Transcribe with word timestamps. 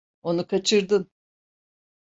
Onu 0.23 0.47
kaçırdın. 0.47 1.11